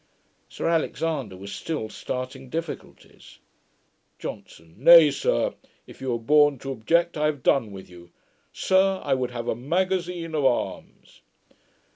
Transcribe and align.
Sir 0.49 0.67
Alexander 0.67 1.37
was 1.37 1.51
still 1.51 1.87
starting 1.87 2.49
difficulties. 2.49 3.37
JOHNSON. 4.17 4.73
'Nay, 4.83 5.11
sir; 5.11 5.53
if 5.85 6.01
you 6.01 6.11
are 6.15 6.17
born 6.17 6.57
to 6.57 6.71
object, 6.71 7.17
I 7.17 7.27
have 7.27 7.43
done 7.43 7.71
with 7.71 7.87
you. 7.87 8.09
Sir, 8.51 8.99
I 9.03 9.13
would 9.13 9.29
have 9.29 9.47
a 9.47 9.53
magazine 9.55 10.33
of 10.33 10.43
arms.' 10.43 11.21